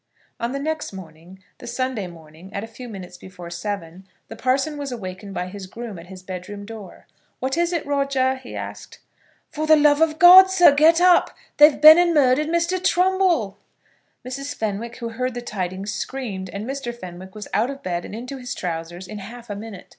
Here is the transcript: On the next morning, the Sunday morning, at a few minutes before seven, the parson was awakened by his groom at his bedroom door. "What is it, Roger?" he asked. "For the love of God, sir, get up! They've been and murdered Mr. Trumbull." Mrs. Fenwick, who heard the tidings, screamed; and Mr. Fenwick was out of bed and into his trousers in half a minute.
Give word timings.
On 0.39 0.51
the 0.51 0.57
next 0.59 0.91
morning, 0.93 1.43
the 1.59 1.67
Sunday 1.67 2.07
morning, 2.07 2.51
at 2.55 2.63
a 2.63 2.67
few 2.67 2.89
minutes 2.89 3.17
before 3.17 3.51
seven, 3.51 4.07
the 4.29 4.35
parson 4.35 4.79
was 4.79 4.91
awakened 4.91 5.35
by 5.35 5.45
his 5.45 5.67
groom 5.67 5.99
at 5.99 6.07
his 6.07 6.23
bedroom 6.23 6.65
door. 6.65 7.05
"What 7.39 7.55
is 7.55 7.71
it, 7.71 7.85
Roger?" 7.85 8.33
he 8.37 8.55
asked. 8.55 8.97
"For 9.51 9.67
the 9.67 9.75
love 9.75 10.01
of 10.01 10.17
God, 10.17 10.49
sir, 10.49 10.73
get 10.73 10.99
up! 11.01 11.37
They've 11.57 11.79
been 11.79 11.99
and 11.99 12.15
murdered 12.15 12.47
Mr. 12.47 12.83
Trumbull." 12.83 13.59
Mrs. 14.27 14.55
Fenwick, 14.55 14.95
who 14.95 15.09
heard 15.09 15.35
the 15.35 15.41
tidings, 15.43 15.93
screamed; 15.93 16.49
and 16.49 16.65
Mr. 16.65 16.95
Fenwick 16.97 17.35
was 17.35 17.47
out 17.53 17.69
of 17.69 17.83
bed 17.83 18.03
and 18.03 18.15
into 18.15 18.37
his 18.37 18.55
trousers 18.55 19.07
in 19.07 19.19
half 19.19 19.51
a 19.51 19.55
minute. 19.55 19.87